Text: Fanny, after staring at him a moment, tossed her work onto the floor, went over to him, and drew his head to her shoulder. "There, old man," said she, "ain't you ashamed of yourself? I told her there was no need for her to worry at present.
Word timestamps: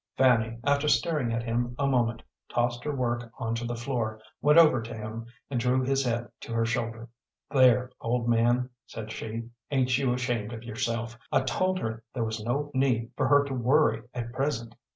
Fanny, 0.17 0.57
after 0.63 0.87
staring 0.87 1.31
at 1.31 1.43
him 1.43 1.75
a 1.77 1.85
moment, 1.85 2.23
tossed 2.49 2.83
her 2.83 2.91
work 2.95 3.31
onto 3.37 3.67
the 3.67 3.75
floor, 3.75 4.19
went 4.41 4.57
over 4.57 4.81
to 4.81 4.95
him, 4.97 5.27
and 5.51 5.59
drew 5.59 5.83
his 5.83 6.03
head 6.03 6.27
to 6.39 6.51
her 6.53 6.65
shoulder. 6.65 7.07
"There, 7.51 7.91
old 8.01 8.27
man," 8.27 8.71
said 8.87 9.11
she, 9.11 9.51
"ain't 9.69 9.95
you 9.99 10.11
ashamed 10.11 10.53
of 10.53 10.63
yourself? 10.63 11.19
I 11.31 11.41
told 11.41 11.77
her 11.77 12.03
there 12.15 12.23
was 12.23 12.43
no 12.43 12.71
need 12.73 13.11
for 13.15 13.27
her 13.27 13.43
to 13.43 13.53
worry 13.53 14.01
at 14.11 14.33
present. 14.33 14.73